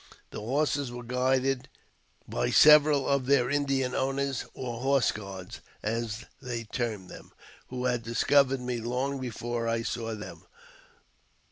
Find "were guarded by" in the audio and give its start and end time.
0.91-2.49